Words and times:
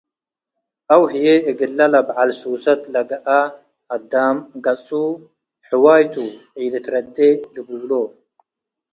አው 0.93 1.03
ሀዬ 1.11 1.27
እግል 1.49 1.73
ለበዐል 1.93 2.29
ሱሰት 2.39 2.81
ለገአ 2.93 3.27
አዳም፤ 3.95 4.37
“ገጹ 4.63 4.87
ሕዋይ 5.67 6.03
ቱ፤ 6.13 6.15
ኢልትረዴ” 6.61 7.17
ልቡሎ። 7.53 7.91